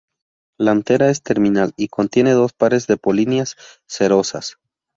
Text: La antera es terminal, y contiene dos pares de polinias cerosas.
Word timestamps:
La 0.57 0.71
antera 0.71 1.11
es 1.11 1.21
terminal, 1.21 1.73
y 1.77 1.87
contiene 1.89 2.31
dos 2.31 2.53
pares 2.53 2.87
de 2.87 2.97
polinias 2.97 3.55
cerosas. 3.87 4.57